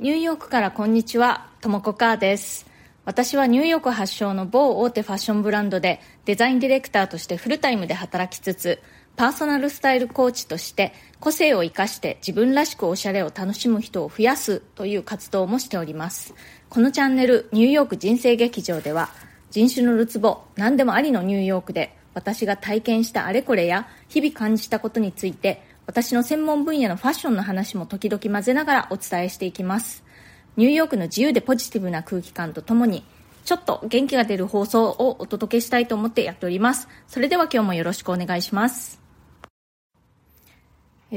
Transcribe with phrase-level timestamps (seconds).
[0.00, 2.64] ニューヨークからこんにちは、ともこかーです。
[3.04, 8.80] 私はニューヨーク発祥の某大手ファッションブランドでデザインディレクターとしてフルタイムで働きつつ、
[9.16, 16.32] パーソナルスタイルコーチとして個性を生かして自分らしくおしゃれを楽しむ人を増やすという活動もしております。
[16.70, 19.10] このチャンネルニューヨーク人生劇場では
[19.50, 30.04] 人種のるつぼ何でもありのニューヨークで私が体験したあれこれや日々感じたことについて私の専門分野のファッションの話も時々混ぜながらお伝えしていきます。
[30.56, 33.02] ニューヨークの自由でポジティブな空気感とともに
[33.44, 36.86] ちょっと元気が出る放送をお届けしたいと思ってやっております。
[37.08, 39.00] それでは今日もよろしくお願いします。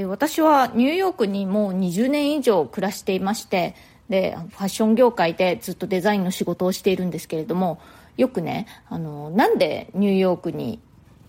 [0.07, 3.75] 私はニューヨークにもう20年以上暮らしていまして
[4.09, 7.79] でファッション業界でずっとデザインの仕事をしているんですけれども
[8.17, 10.79] よくねあのなんでニューヨークに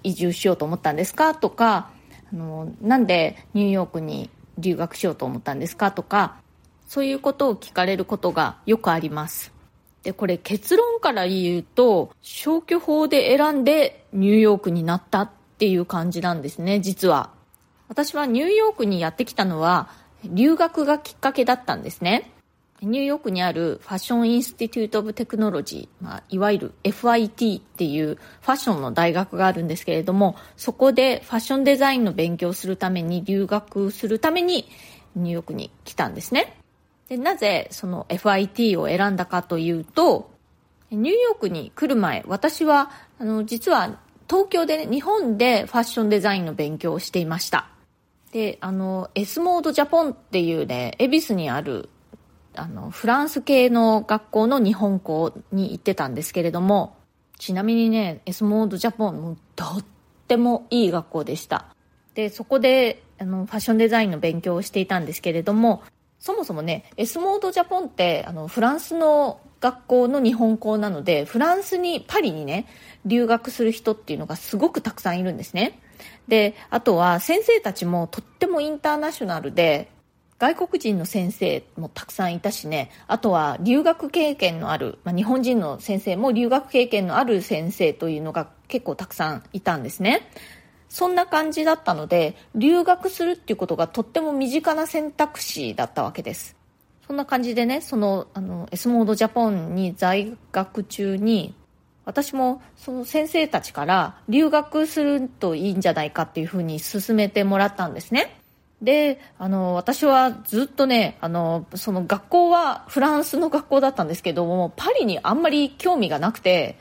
[0.03, 1.91] 移住しようと思ったんですかとか
[2.35, 5.93] あのなんでニューヨークに留学しようと思ったんですか？
[5.93, 6.37] とか
[6.89, 9.53] そういうことを聞かれることがよくあります。
[10.03, 17.31] でこれ結論から言うと消去法で選んでニューヨークになったっていう感じなんですね実は。
[17.89, 19.89] 私はニューヨークにやってきたのは
[20.25, 22.33] 留学がきっかけだったんですね。
[22.85, 34.69] ニューヨークにあるファッションインスティテュート・オブ・テクノロジー、まあ、いわゆる FIT っていうファッションの大学があるんですけれども、そこでファッションデザインの勉強をするために、留学するために
[35.17, 36.57] ニューヨークに来たんですね。
[37.09, 40.31] で、なぜその FIT を選んだかというと、
[40.91, 47.69] ニューヨークに来る前、私は、あの、実は東京で、ね、日本でファッションデザインの勉強をしていました。
[48.33, 51.89] で、あの、S モードジャポンっていうね、恵比寿にある
[52.57, 56.97] あの、フランス系の学校の日本校に行ってたんですけれども、
[57.39, 59.85] ちなみにね、S モードジャポンもとっ
[60.29, 61.67] てもいい学校でした。
[62.15, 65.83] で、そこで、あの、ファッションデザインの勉強をしていたんですけれども、
[66.19, 72.67] そもそもね、S モードジャポンって、あの、フランスの学校の日本校なので、フランスに、パリにね、
[73.05, 75.81] 留学する人っていうのがすごくたくさんいるんですね。
[76.29, 79.91] で、あとは先生たちもとってもインターナショナルで、
[80.39, 90.29] 外国人の先生もたくさんいたしね、あとは留学経験のある、まあ、日本人の先生も留学経験のある先生というのが結構たくさんいたんですね。
[90.89, 96.57] そんな感じだったので、留学するっていうことがとっても身近な選択肢だったわけです。
[97.07, 101.55] そんな感じでね、その、あの、S モードジャポンに在学中に、
[102.05, 108.44] 私もその先生たちから留学するといいんじゃないかっていうふうに勧めてもらったんですね。
[108.85, 116.79] で、あの、私はずっとね、あの、その学校はフランスの学校だったんですけども、パリにあんまり興味がなくて、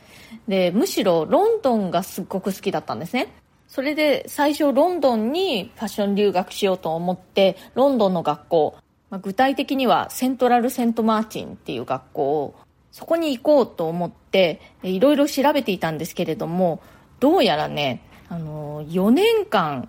[0.47, 3.29] で、むしろロンドンがすっごく好きだったんですね。
[3.69, 8.75] それで最初ロンドンにファッション留学しようと思って、ロンドンの学校、
[9.09, 12.55] まあ、具体的にはセントラル・セント・マーチンっていう学校を
[12.91, 16.81] そこに行こうと思って、いろいろ調べていたんですけれども、
[17.19, 19.87] どうやらね、あの、4年間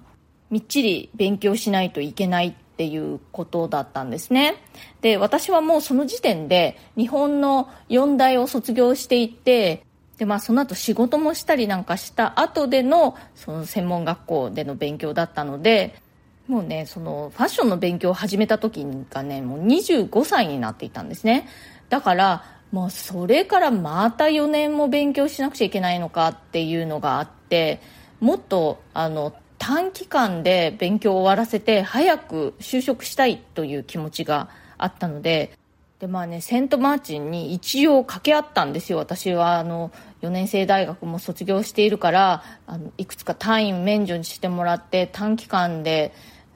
[0.55, 4.55] みっちり勉強しないといけないっていうことだったんですね。
[5.01, 9.85] で、私はもうその時点で日本の4大を卒業していて、
[10.17, 15.97] で、まあその後仕事もしたりなんかした後でのその専門学校での勉強だったので、
[16.47, 21.49] もうね、そのファッションの勉強を始めた時がね、もう25歳になっていたんですね。
[21.89, 27.81] だから、もうそれからまた4年も勉強しなくちゃいけないのかっていうのがあって、
[28.21, 29.35] もっとあの
[29.67, 35.57] 短期間で勉強を終わらせて早く就職したいという気持ちがあったので
[36.01, 38.99] でまあねセントマーチンに一応掛け合ったんですよ。
[38.99, 46.13] 私はあの4年生大学も卒業しているからあのいくつか単位免除にしてもらって短期間で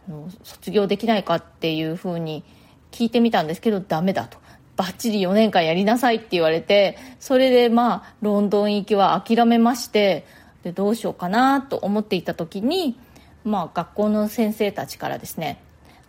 [0.06, 2.44] あの卒業できないかっていうふうに
[2.90, 4.36] 聞いてみたんですけどダメだと。
[4.76, 10.26] バッチリ4年間やりなさいって言われてそれでまあロンドン行きは諦めまして
[10.62, 12.98] でどうしようかなと思っていた時に、
[13.44, 15.60] まあ、学校の先生たちからですね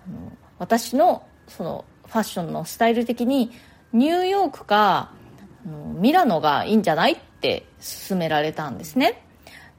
[0.07, 3.51] あの私のそのファッションのスタイル的に
[3.94, 5.12] ニューヨークか
[5.65, 7.65] あのミラノがいいんじゃないって
[8.07, 9.24] 勧められたんですね。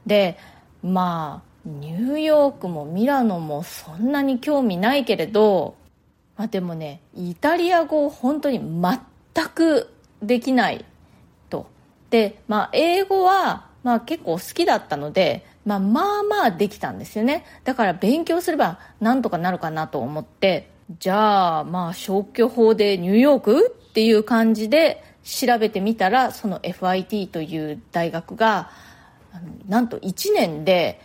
[0.05, 0.37] で
[0.83, 5.75] まあニューヨークもミラノもそんなに興味ないけれど、
[6.37, 10.85] まあ、でもねイタリア語本当に全くできない
[11.49, 11.67] と。
[12.09, 17.45] でまあ英語はまあ結構好きだったので、まあまあまあできたんですよね。
[17.63, 20.69] だから勉強すればなんとかなるかなと思って、
[20.99, 28.71] じゃあまあ消去法でニューヨークっていう感じで調べてみたら、その FIT という大学が、
[29.67, 31.01] なんと1年で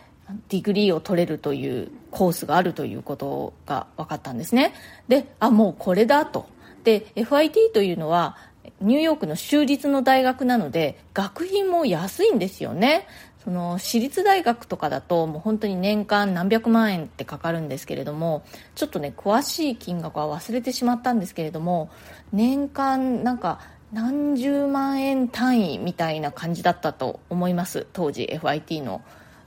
[0.49, 4.73] degree を取れるというコースがあるということが分かったんですね。
[5.07, 6.47] で、あ、もうこれだと。
[6.83, 8.37] で FIT というのは
[8.81, 13.07] ニューヨークの州立の大学なので学費も安いんですよね。
[13.43, 18.43] その私立大学とかだともう本当に年間何百万円ってかかるんですけれども
[18.75, 21.89] ちょっとね詳しい金額は忘れてしまったんですけれども
[22.33, 23.61] 年間なんか
[23.93, 27.87] 何十万円単位みたいな感じだったと思います。
[27.93, 29.01] 当時 FIT の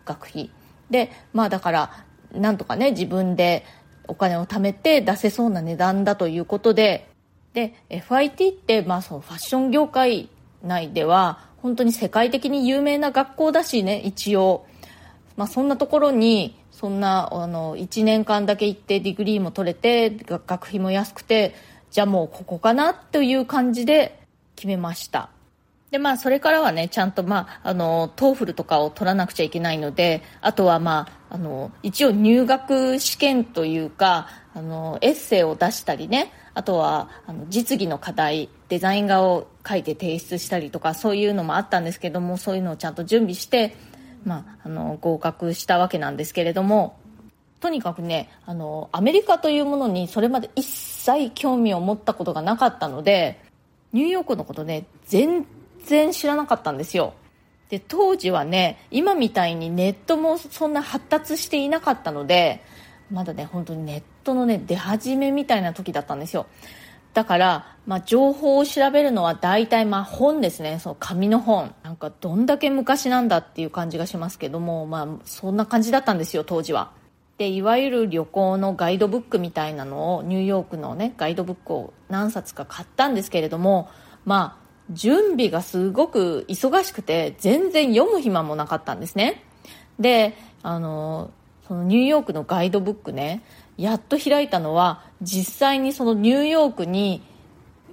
[0.07, 0.51] 学費。
[0.89, 3.67] でまあだからなんとかね自分で
[4.09, 7.10] お金を貯めて出せそうな値段だということで
[7.55, 10.29] で FIT ってまあそのファッション業界
[10.63, 14.67] 内では本当に世界的に有名な学校だしね一応、
[15.37, 21.55] まあ、そんなところにそんなあの1年間だけ行って degree も取れて学費も安くて
[21.91, 24.21] じゃあもうここかなという感じで
[24.57, 25.31] 決めました。
[25.91, 43.77] でまあそれからはねちゃんとまああの TOEFL とかを取らなくちゃいけないのであとはまああの一応入学試験というかあのエッセイを出したりねあとはあの実技の課題デザイン画を書いて提出したりとかそういうのもあったんですけどもそういうのをちゃんと準備して、
[44.25, 46.99] まあ、あの合格したわけなんですけれども
[47.61, 53.41] とにかくねあのアメリカというものにそれまで一切興味を持ったことがなかったので
[53.93, 55.45] ニューヨークのことね全
[55.91, 57.13] 然知らなかったんですよ。
[57.69, 62.65] で当時はね今みたいにネットもそんな発達していなかったので
[63.13, 66.47] まだね本当にネットのね出始めみたいな時だったんですよ。
[67.13, 70.79] だから、まあ、情報を調べるのは大体まあ本ですね。
[70.79, 71.75] その紙の本。
[71.83, 76.93] なんかどんだけ昔なんだっていう感じがしますけども、まあ、そんな感じだったんですよ当時は。
[77.41, 83.89] でいわゆる旅行のガイドブックみたいなのをニューヨークのねガイドブックを何冊か買ったんですけれども
[84.27, 89.43] まあ準備がすごく忙しくて全然読む暇もなかったんですね。
[89.99, 91.31] であの
[91.67, 93.43] そのニューヨークのガイドブックね
[93.77, 97.23] やっと開いたのは実際にそのニューヨークに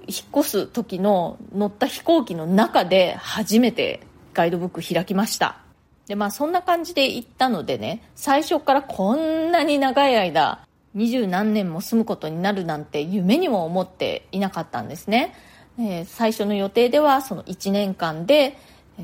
[0.06, 4.00] 引っ越す時の乗った飛行機の中で初めて
[4.34, 5.58] ガイドブック開きました。
[6.06, 15.34] でまあそんな感じで行ったのでね最初からこんなに長い間二十何年も住むことになるなんて夢にも思っていなかったんですね、
[15.78, 18.56] えー、最初の予定ではその1年間で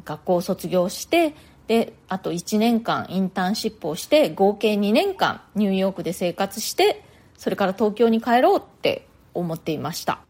[0.04, 1.34] 学校を卒業して
[1.66, 7.04] であと1年間インターンシップをして合計2年間ニューヨークで生活して
[7.38, 10.20] それから東京に帰ろうって思っていました。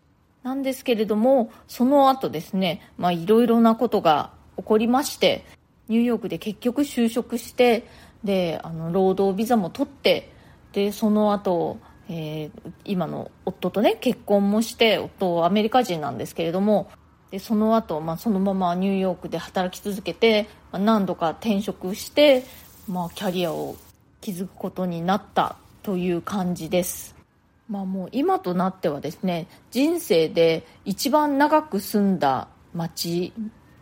[0.42, 5.44] なんですけれどもその後ですねいろいろなことが起こりまして
[5.88, 7.86] ニューヨークで結局就職して
[8.24, 10.30] であの労働ビザも取って
[10.72, 16.90] でその後、えー、今の夫とね結婚もして夫はアメリカ人なんですけれども
[17.34, 22.44] でその後、まあそのままニューヨークで働き続けて、まあ、何度か転職して、
[22.86, 23.74] まあ、キャリアを
[24.20, 27.16] 築くことになったという感じです。
[27.68, 33.32] まあ、もう今となってはですね人生で一番長く住んだ街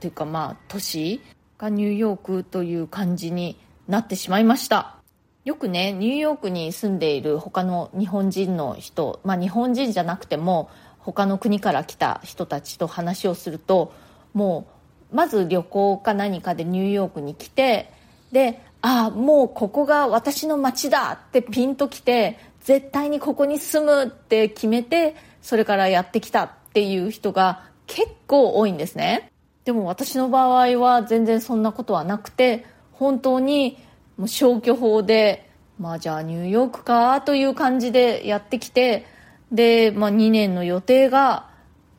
[0.00, 1.20] というかまあ都市
[1.58, 5.01] がニューヨークという感じになってしまいました
[5.44, 13.92] よくねニューヨークに住んでいる他の日本人の人、まあ、日本人じゃなくても他の国から来た人たちと話をすると
[14.34, 14.66] も
[15.12, 17.90] うまず旅行か何かでニューヨークに来て
[18.30, 29.30] でああもうここが私の街だってピンときて絶対にここに住むって決めてそれからやってきたっていう人が結構多いんですね。
[29.64, 33.78] でも私の場合は全然そんなことはなくて本当に
[34.16, 39.06] もう消去法でまあじゃあニューヨークかという感じでやってきて
[39.50, 41.50] で、まあ、2年の予定が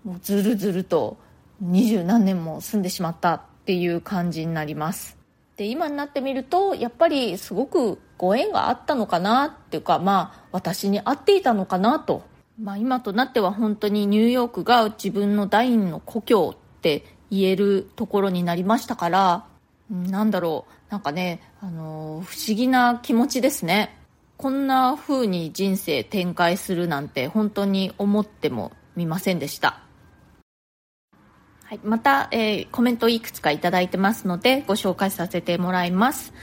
[0.03, 1.17] もうずるずると
[1.61, 5.17] 二十何年も住んでしまったっていう感じになります。
[5.55, 12.23] で今になってみるとやっぱりすごくご縁があったのかなっていうかまあ私に合っていたのかなと、
[12.59, 19.45] まあ、今となっては本当にニューヨークが自分の第二の故郷って言えるところになりましたから
[19.93, 23.95] なんだろうなんかね、あの、不思議な気持ちですね
[24.37, 29.79] こんな風に人生展開するなんて本当に思ってもみませんでした。
[31.63, 36.33] はい、また、えー、コメントいくつかいただいてますのでご紹介させてもらいます。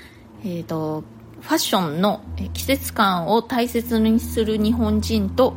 [0.45, 1.04] えっ、ー、と、
[1.40, 5.57] ファッションの季節感を大切にする日本人と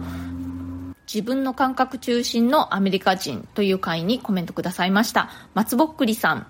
[1.11, 5.29] 自分の感覚中心のアメリカ人という回にコメントくださいました。
[5.53, 6.47] 松ぼっくりさん。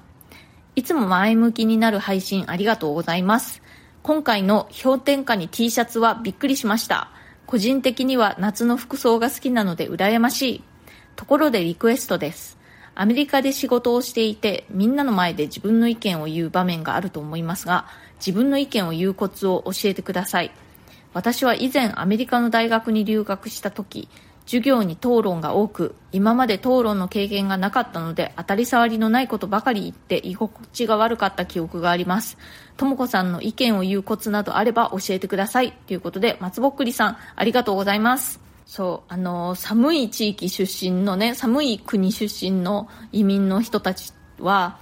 [0.76, 3.62] いつも前向きになる配信ありがとうございます。
[4.02, 7.12] 今回の氷点下に T シャツはびっくりしました。
[7.46, 10.64] 個人的には夏の服装が好きなので羨ましい。
[11.16, 12.58] ところでリクエストです。
[12.96, 17.86] アメリカで仕事をしていて、みんなの前で自分の意見を言う場面があると思いますが、
[18.18, 20.52] 自分の意見を言うコツを教えてください。
[21.14, 24.10] 私は以前アメリカの大学に留学した時、
[24.46, 32.38] 授業に討論が多く今まで討論の経験がなかったので当たり障りのないことばかり言って居心地が悪かった記憶があります。
[32.76, 35.72] とも子さんの意見を言うコツなどあれば教えてください。
[35.72, 38.42] ということで松ぼっくりさんありがとうございます。
[38.66, 44.78] そうあの寒い地域出身のね寒い国出身の移民の人たちは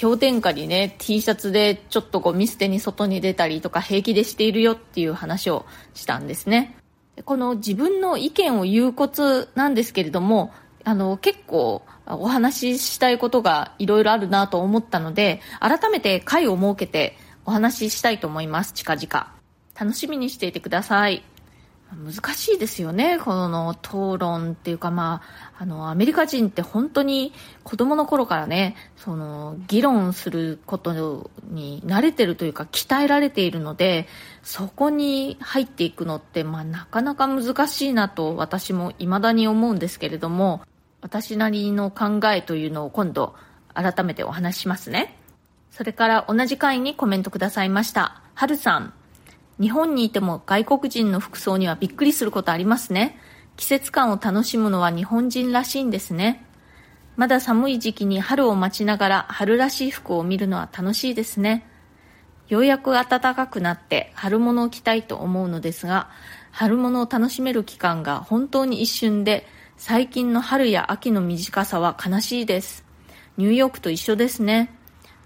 [0.00, 6.76] 氷点下にね T シャツでちょっとゴミ捨てに外に出たりとか平気でしているよっていう話をしたんですね。
[7.24, 10.52] この自分の意見を言うコツなんですけれども、
[10.84, 19.32] あの、結構お話ししたいことがいろいろあるなと思ったので、改めて会を設けてお話ししたいと思います、近々。
[19.78, 21.22] 楽しみにしていてください。
[21.96, 25.22] 難しいですよね、この討論っていうか、ま
[25.58, 27.32] あ、あの、アメリカ人って本当に
[27.64, 34.08] 子供の頃からね、その、議論することに慣れてるというか、鍛えられているので、
[34.42, 40.62] そこに入っていくのって、まあ、なかなか難しいなと私も未だに思うんですけれども、
[41.02, 43.34] 私なりの考えというのを今度、
[43.74, 45.18] 改めてお話しますね。
[45.70, 48.22] それから同じ回にコメントくださいました。
[48.34, 48.92] はるさん。
[49.60, 53.18] 日本にいても外国人の服装にはびっくりすることありますね。
[53.56, 56.44] 季節感を楽しむのは日本人らしいんですね。
[57.16, 61.66] まだ寒い時期に春を待ちながら春らしい服を見るのは楽しいですね。
[62.48, 66.08] ようやく暖かくなって春物を着たいと思うのですが、
[66.50, 72.84] 春物を楽しめる期間が本当に一瞬で、最近の春や秋の短さは悲しいです。
[73.36, 74.74] ニューヨークと一緒ですね。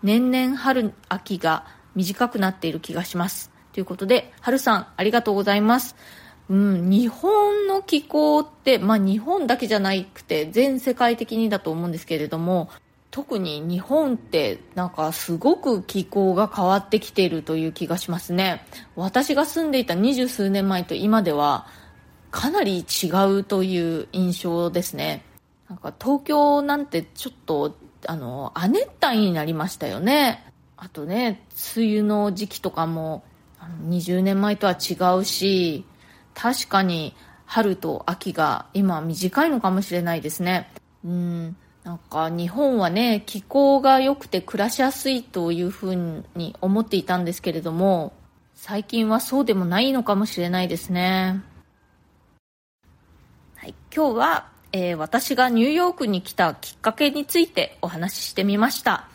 [0.03, 3.56] 年々春、秋が短くなっている気がします。
[3.77, 5.97] ということで、はるさん、ありがとうございます。
[6.49, 12.71] うん、日本の気候って、まあ日本だけじゃなくて、全世界的にだと思うんですけれども、
[13.11, 18.65] 特に日本ってなんかすごく気候が変わってきているという気がしますね。
[18.95, 21.67] 私が住んでいた二十数年前と今では
[22.31, 23.09] かなり違
[23.41, 25.23] うという印象ですね。
[25.69, 30.51] なんか東京なんてちょっとあの亜熱帯になりましたよね。
[30.79, 31.43] あとね、
[31.77, 33.23] 梅雨の時期とかも
[33.89, 35.85] 20年前とは違うし、
[36.35, 40.71] 確かに春と秋が今短いのかもしれないですね。
[41.05, 48.13] うん、なんか日本はね、気候が良くて暮らしやすいというふうに思っていたんですけれども、
[48.55, 51.43] 最近はそうでもないのかもしれないですね。
[53.55, 59.09] はい、今日は、えー、私がニューヨークに来たきっかけについてお話ししてみました。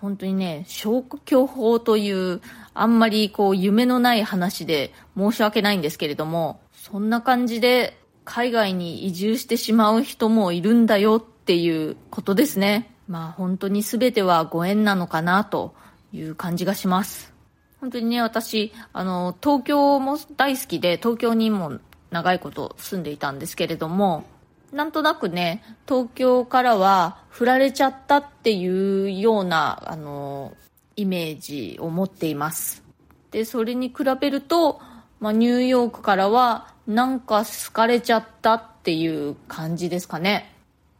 [0.00, 2.40] 本当にね、消去法という
[2.80, 12.94] あんまりこう夢のない話で申し訳ないんですけれども、そんな感じで海外に移住してしまう人もいるんだよっていうことですね。
[13.08, 15.74] まあ本当に全てはご縁なのかなと
[16.12, 17.32] いう感じがします。
[17.80, 21.78] 本当にね、私、あの、東京も大好きで、東京にも
[22.10, 24.24] 長いこと住んでいたんですけれども、
[24.72, 30.54] なんとなくね、東京からは振られちゃったっていうような、あの、
[30.96, 32.82] イメージを持っています。
[33.30, 34.80] で、それに比べると、
[35.20, 40.52] まあ、ニューヨークからはなんか好かれちゃったっていう感じですかね。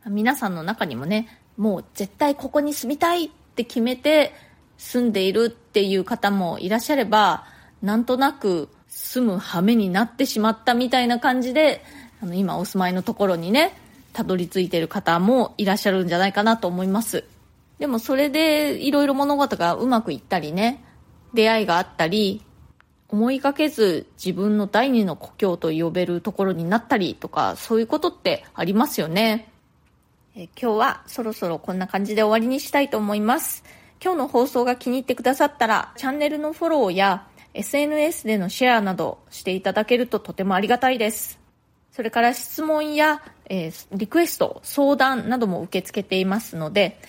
[0.06, 4.32] 皆さんの中にもね、もう絶対ここに住みたいって決めて
[4.78, 7.44] 住んでいるっていう方もいらっしゃれば、
[7.82, 11.82] なんとなく住む羽目になってしまったみたいな感じで、
[12.22, 13.76] あの今お住まいのところにね、
[14.12, 17.24] たどり着いてる方もいらっしゃるんじゃないかなと思います。
[17.78, 20.82] でもそれでいろいろ物事がうまくいったりね、
[21.34, 22.42] 出会いがあったり、
[23.08, 29.52] 思いがけず自分の第二の故郷と呼べるところになったりとか、そういうことってありますよね。
[30.34, 33.64] え今日はそろそろこんな感じで終わりにしたいと思います。
[34.02, 41.38] 今日の放送が気に入ってくださったら、チャンネルのフォローや SNS でのシェアなどしていただけるととてもありがたいです。
[41.92, 47.00] それから質問や、えー、リクエスト、相談なども受け付けていますので、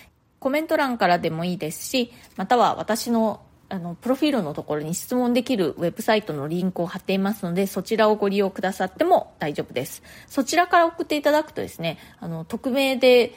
[0.47, 10.03] コメント欄からでもいいですし、または私のあの、プロフィールのところに質問できるウェブサイトのリンクを貼っていますので、そちらをご利用くださっても大丈夫です。
[10.25, 13.33] そちらから送っていただくとですね、あの、匿名で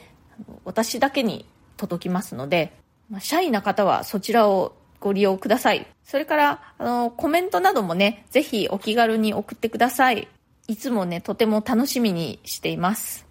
[0.63, 2.71] 私だけに届きますので、
[3.09, 5.85] まあ、シャイな方はそちらをご利用ください。
[6.05, 10.29] それから、あの、コメントなどもね、ぜひお気軽に送ってください。
[10.69, 13.30] いつもね、とても楽しみにしています。